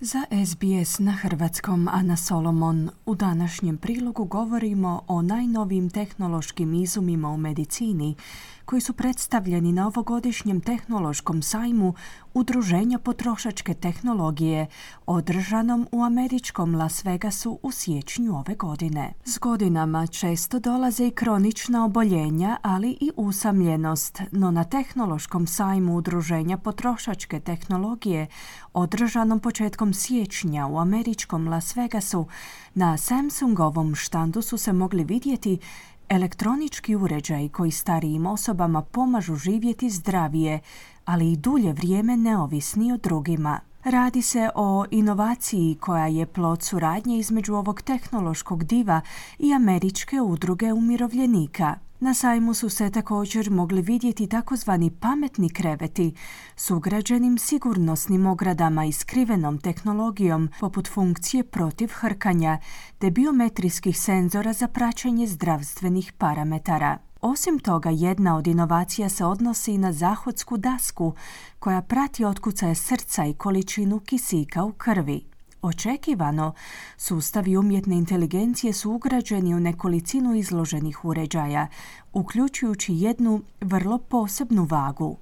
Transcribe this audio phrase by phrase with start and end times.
[0.00, 2.90] Za SBS na hrvatskom Ana Solomon.
[3.06, 8.14] U današnjem prilogu govorimo o najnovijim tehnološkim izumima u medicini
[8.68, 11.94] koji su predstavljeni na ovogodišnjem tehnološkom sajmu
[12.34, 14.66] Udruženja potrošačke tehnologije
[15.06, 19.12] održanom u američkom Las Vegasu u siječnju ove godine.
[19.24, 26.58] S godinama često dolaze i kronična oboljenja, ali i usamljenost, no na tehnološkom sajmu Udruženja
[26.58, 28.26] potrošačke tehnologije
[28.72, 32.26] održanom početkom siječnja u američkom Las Vegasu
[32.74, 35.58] na Samsungovom štandu su se mogli vidjeti
[36.08, 40.60] Elektronički uređaj koji starijim osobama pomažu živjeti zdravije,
[41.04, 43.60] ali i dulje vrijeme neovisni o drugima.
[43.84, 49.00] Radi se o inovaciji koja je plod suradnje između ovog tehnološkog diva
[49.38, 51.74] i američke udruge umirovljenika.
[52.00, 56.14] Na sajmu su se također mogli vidjeti takozvani pametni kreveti
[56.56, 62.58] s ugrađenim sigurnosnim ogradama i skrivenom tehnologijom poput funkcije protiv hrkanja
[62.98, 66.98] te biometrijskih senzora za praćenje zdravstvenih parametara.
[67.20, 71.14] Osim toga, jedna od inovacija se odnosi i na zahodsku dasku
[71.58, 75.37] koja prati otkucaje srca i količinu kisika u krvi.
[75.62, 76.52] Očekivano,
[76.96, 81.66] sustavi umjetne inteligencije su ugrađeni u nekolicinu izloženih uređaja,
[82.12, 85.16] uključujući jednu vrlo posebnu vagu.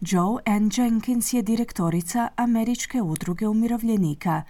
[0.00, 4.42] Joe Ann Jenkins je direktorica Američke udruge umirovljenika.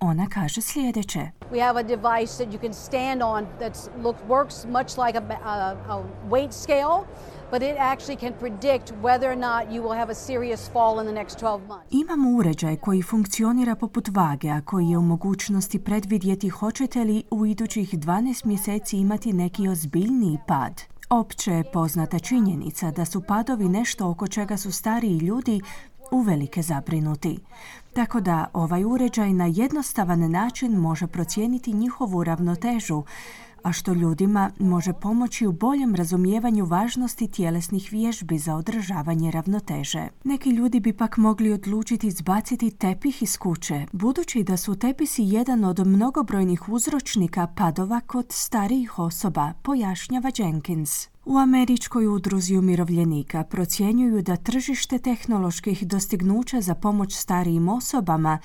[0.00, 1.30] Ona kaže sljedeće.
[1.52, 3.90] We have a device that you can stand on that
[4.28, 7.04] works much like a, a, a weight scale
[7.50, 11.06] but it actually can predict whether or not you will have a serious fall in
[11.06, 11.86] the next 12 months.
[11.90, 17.46] Imamo uređaj koji funkcionira poput vage, a koji je u mogućnosti predvidjeti hoćete li u
[17.46, 20.82] idućih 12 mjeseci imati neki ozbiljniji pad.
[21.10, 25.60] Opće je poznata činjenica da su padovi nešto oko čega su stariji ljudi
[26.10, 27.38] uvelike zabrinuti.
[27.94, 33.02] Tako da ovaj uređaj na jednostavan način može procijeniti njihovu ravnotežu,
[33.62, 40.08] a što ljudima može pomoći u boljem razumijevanju važnosti tjelesnih vježbi za održavanje ravnoteže.
[40.24, 45.64] Neki ljudi bi pak mogli odlučiti izbaciti tepih iz kuće, budući da su tepisi jedan
[45.64, 51.08] od mnogobrojnih uzročnika padova kod starijih osoba, pojašnjava Jenkins.
[51.24, 58.38] U američkoj udruzi umirovljenika procjenjuju da tržište tehnoloških dostignuća za pomoć starijim osobama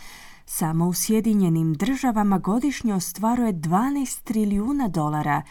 [0.53, 5.41] samo u Sjedinjenim državama godišnje ostvaruje 12 trilijuna dolara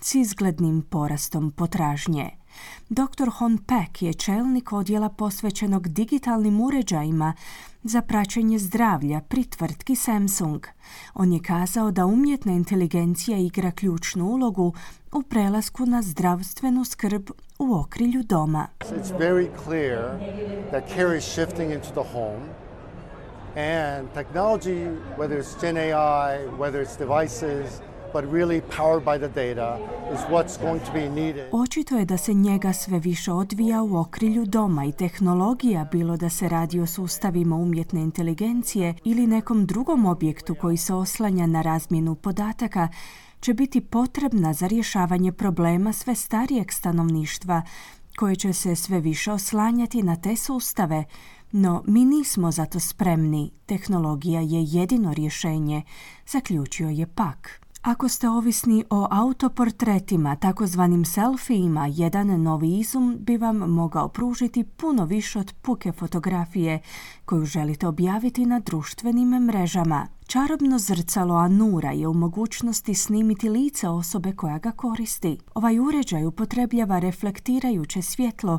[0.00, 2.30] s izglednim porastom potražnje.
[2.88, 3.28] Dr.
[3.32, 7.34] Hon Peck je čelnik odjela posvećenog digitalnim uređajima
[7.82, 10.66] za praćenje zdravlja pri tvrtki Samsung.
[11.14, 14.74] On je kazao da umjetna inteligencija igra ključnu ulogu
[15.12, 18.66] u prelasku na zdravstvenu skrb u okrilju doma.
[23.56, 27.80] And technology, whether it's Gen AI, whether it's devices,
[28.12, 29.78] but really powered by the data,
[30.12, 31.48] is what's going to be needed.
[31.52, 36.28] Očito je da se njega sve više odvija u okrilju doma i tehnologija, bilo da
[36.28, 42.14] se radi o sustavima umjetne inteligencije ili nekom drugom objektu koji se oslanja na razmjenu
[42.14, 42.88] podataka,
[43.40, 47.62] će biti potrebna za rješavanje problema sve starijeg stanovništva,
[48.20, 51.04] koje će se sve više oslanjati na te sustave,
[51.52, 55.82] no mi nismo za to spremni, tehnologija je jedino rješenje,
[56.26, 57.60] zaključio je pak.
[57.82, 65.04] Ako ste ovisni o autoportretima, takozvanim selfijima, jedan novi izum bi vam mogao pružiti puno
[65.04, 66.80] više od puke fotografije
[67.24, 70.06] koju želite objaviti na društvenim mrežama.
[70.30, 75.38] Čarobno zrcalo Anura je u mogućnosti snimiti lice osobe koja ga koristi.
[75.54, 78.58] Ovaj uređaj upotrebljava reflektirajuće svjetlo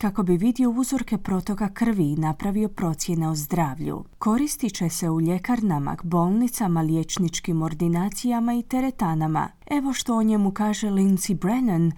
[0.00, 4.04] kako bi vidio uzorke protoka krvi i napravio procjene o zdravlju.
[4.18, 9.48] Koristit će se u ljekarnama, bolnicama, liječničkim ordinacijama i teretanama.
[9.70, 11.92] Evo što o njemu kaže Lindsay Brennan,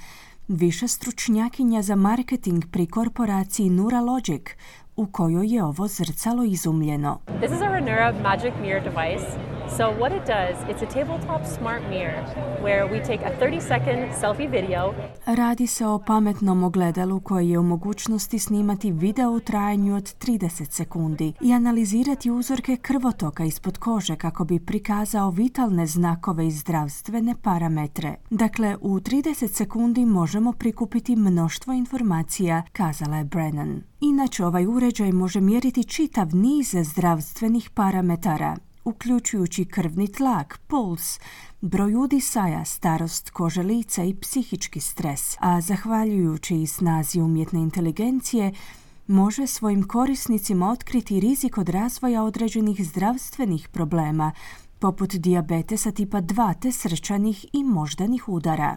[0.48, 4.42] više stručnjakinja za marketing pri korporaciji Neuralogic,
[4.96, 7.18] u kojoj je ovo zrcalo izumljeno.
[7.40, 9.26] This is a Renura Magic Mirror device
[9.68, 12.22] So what it does, it's a tabletop smart mirror
[12.62, 14.94] where we take a 30 second selfie video.
[15.26, 20.70] Radi se o pametnom ogledalu koje je u mogućnosti snimati video u trajanju od 30
[20.70, 28.14] sekundi i analizirati uzorke krvotoka ispod kože kako bi prikazao vitalne znakove i zdravstvene parametre.
[28.30, 33.82] Dakle, u 30 sekundi možemo prikupiti mnoštvo informacija, kazala je Brennan.
[34.00, 38.56] Inače, ovaj uređaj može mjeriti čitav niz zdravstvenih parametara,
[38.86, 41.20] uključujući krvni tlak, puls,
[41.60, 48.52] broj udisaja, starost kože lica i psihički stres, a zahvaljujući i snazi umjetne inteligencije,
[49.06, 54.32] može svojim korisnicima otkriti rizik od razvoja određenih zdravstvenih problema,
[54.78, 58.76] poput dijabetesa tipa 2 te srčanih i moždanih udara.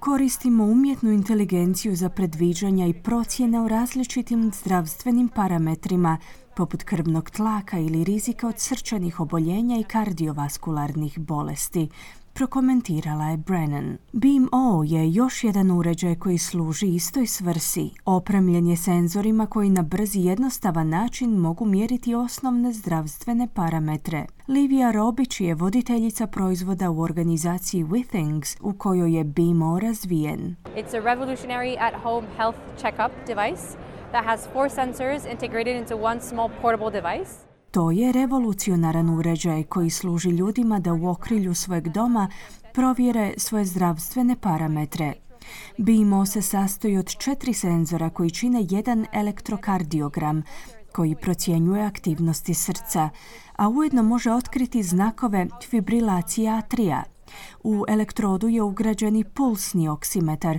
[0.00, 6.18] Koristimo umjetnu inteligenciju za predviđanja i procjene o različitim zdravstvenim parametrima,
[6.56, 11.88] poput krvnog tlaka ili rizika od srčanih oboljenja i kardiovaskularnih bolesti
[12.34, 13.98] prokomentirala je Brennan.
[14.12, 17.90] Beam O je još jedan uređaj koji služi istoj svrsi.
[18.04, 24.26] Opremljen je senzorima koji na brzi jednostavan način mogu mjeriti osnovne zdravstvene parametre.
[24.48, 29.24] Livia Robić je voditeljica proizvoda u organizaciji Withings u kojoj je
[29.64, 30.56] O razvijen.
[30.76, 33.76] It's a revolutionary at-home health check-up device
[34.10, 37.53] that has four sensors integrated into one small portable device.
[37.74, 42.28] To je revolucionaran uređaj koji služi ljudima da u okrilju svojeg doma
[42.72, 45.12] provjere svoje zdravstvene parametre.
[45.78, 50.42] BIMO se sastoji od četiri senzora koji čine jedan elektrokardiogram
[50.92, 53.08] koji procjenjuje aktivnosti srca,
[53.56, 57.02] a ujedno može otkriti znakove fibrilacije atrija.
[57.64, 60.58] U elektrodu je ugrađeni pulsni oksimetar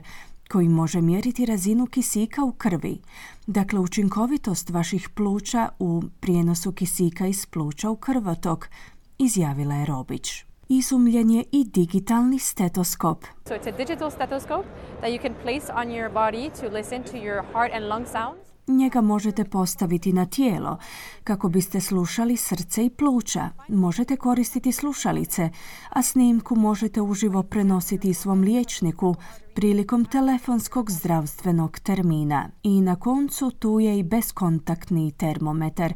[0.50, 3.02] koji može mjeriti razinu kisika u krvi,
[3.48, 8.70] dakle učinkovitost vaših pluća u prijenosu kisika iz pluća u krvotok,
[9.18, 10.46] izjavila je Robić.
[10.70, 13.24] Izumljen je i digitalni stetoskop.
[13.48, 14.68] So it's a digital stethoscope
[15.00, 18.55] that you can place on your body to listen to your heart and lung sounds.
[18.68, 20.78] Njega možete postaviti na tijelo
[21.24, 23.50] kako biste slušali srce i pluća.
[23.68, 25.50] Možete koristiti slušalice,
[25.90, 29.16] a snimku možete uživo prenositi svom liječniku
[29.56, 32.50] prilikom telefonskog zdravstvenog termina.
[32.64, 35.94] I na koncu tu je i beskontaktni termometar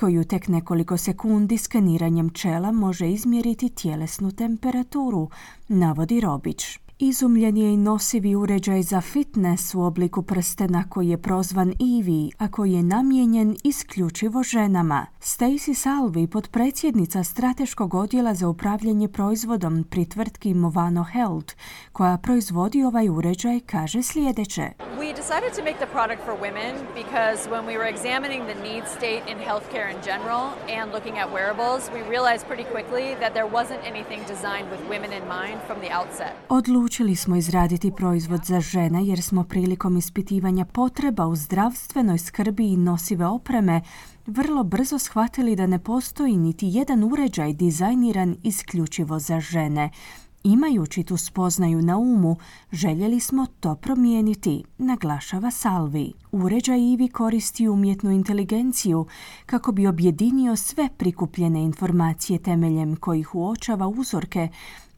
[0.00, 5.30] koji u tek nekoliko sekundi skeniranjem čela može izmjeriti tjelesnu temperaturu,
[5.68, 6.81] navodi Robić.
[7.04, 12.48] Izumljen je i nosivi uređaj za fitness u obliku prstena koji je prozvan Eevee, a
[12.48, 15.06] koji je namijenjen isključivo ženama.
[15.20, 21.54] Stacy Salvi, podpredsjednica strateškog odjela za upravljanje proizvodom pri tvrtki Movano Health,
[21.92, 24.70] koja proizvodi ovaj uređaj, kaže sljedeće.
[24.98, 26.72] We decided to make the product for women
[27.02, 30.44] because when we were examining the need state in healthcare in general
[30.78, 35.10] and looking at wearables, we realized pretty quickly that there wasn't anything designed with women
[35.18, 36.32] in mind from the outset.
[36.92, 42.76] Odlučili smo izraditi proizvod za žene jer smo prilikom ispitivanja potreba u zdravstvenoj skrbi i
[42.76, 43.80] nosive opreme
[44.26, 49.90] vrlo brzo shvatili da ne postoji niti jedan uređaj dizajniran isključivo za žene.
[50.44, 52.36] Imajući tu spoznaju na umu,
[52.72, 56.12] željeli smo to promijeniti, naglašava Salvi.
[56.32, 59.06] Uređaj Ivi koristi umjetnu inteligenciju
[59.46, 64.48] kako bi objedinio sve prikupljene informacije temeljem kojih uočava uzorke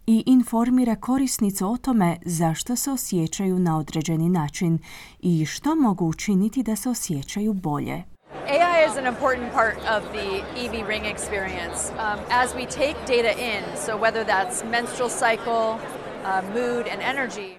[0.07, 4.79] i informira korisnicu o tome zašto se osjećaju na određeni način
[5.21, 8.03] i što mogu učiniti da se osjećaju bolje.
[8.49, 11.91] AI is an important part of the EV ring experience.
[11.93, 15.79] Um, as we take data in, so whether that's menstrual cycle,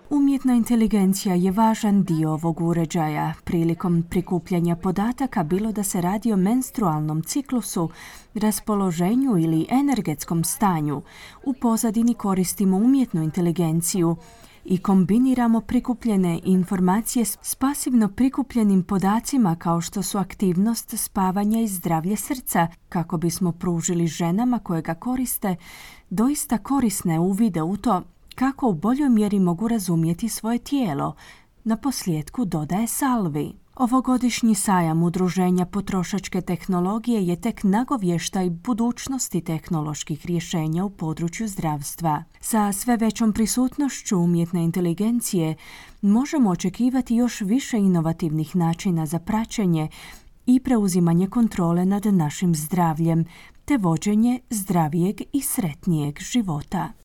[0.09, 3.33] Umjetna inteligencija je važan dio ovog uređaja.
[3.43, 7.89] Prilikom prikupljanja podataka bilo da se radi o menstrualnom ciklusu,
[8.33, 11.01] raspoloženju ili energetskom stanju,
[11.43, 14.15] u pozadini koristimo umjetnu inteligenciju
[14.65, 22.15] i kombiniramo prikupljene informacije s pasivno prikupljenim podacima kao što su aktivnost spavanja i zdravlje
[22.15, 25.55] srca kako bismo pružili ženama koje ga koriste
[26.09, 28.01] doista korisne uvide u to
[28.35, 31.15] kako u boljoj mjeri mogu razumjeti svoje tijelo.
[31.63, 33.53] Na posljedku dodaje Salvi.
[33.75, 42.23] Ovogodišnji sajam udruženja potrošačke tehnologije je tek nagovještaj budućnosti tehnoloških rješenja u području zdravstva.
[42.39, 45.55] Sa sve većom prisutnošću umjetne inteligencije
[46.01, 49.89] možemo očekivati još više inovativnih načina za praćenje
[50.45, 53.25] i preuzimanje kontrole nad našim zdravljem,
[53.65, 57.04] te vođenje zdravijeg i sretnijeg života.